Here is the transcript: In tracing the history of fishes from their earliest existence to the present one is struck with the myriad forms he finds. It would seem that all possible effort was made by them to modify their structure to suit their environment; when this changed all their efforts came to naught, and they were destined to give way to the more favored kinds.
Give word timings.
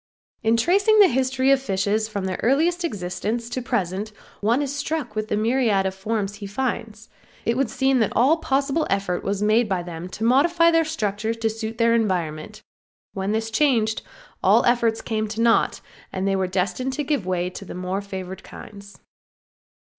In 0.41 0.57
tracing 0.57 0.99
the 0.99 1.07
history 1.09 1.51
of 1.51 1.61
fishes 1.61 2.07
from 2.09 2.25
their 2.25 2.39
earliest 2.41 2.83
existence 2.83 3.49
to 3.49 3.61
the 3.61 3.69
present 3.69 4.11
one 4.39 4.63
is 4.63 4.75
struck 4.75 5.15
with 5.15 5.27
the 5.27 5.37
myriad 5.37 5.93
forms 5.93 6.33
he 6.37 6.47
finds. 6.47 7.07
It 7.45 7.55
would 7.55 7.69
seem 7.69 7.99
that 7.99 8.11
all 8.15 8.37
possible 8.37 8.87
effort 8.89 9.23
was 9.23 9.43
made 9.43 9.69
by 9.69 9.83
them 9.83 10.07
to 10.09 10.23
modify 10.23 10.71
their 10.71 10.85
structure 10.85 11.35
to 11.35 11.49
suit 11.51 11.77
their 11.77 11.93
environment; 11.93 12.63
when 13.13 13.31
this 13.31 13.51
changed 13.51 14.01
all 14.41 14.63
their 14.63 14.71
efforts 14.71 15.01
came 15.03 15.27
to 15.27 15.41
naught, 15.41 15.81
and 16.11 16.27
they 16.27 16.35
were 16.35 16.47
destined 16.47 16.93
to 16.93 17.03
give 17.03 17.27
way 17.27 17.51
to 17.51 17.63
the 17.63 17.75
more 17.75 18.01
favored 18.01 18.41
kinds. 18.41 18.97